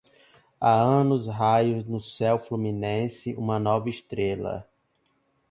[0.59, 4.67] Há anos raiou no céu fluminense uma nova estrela.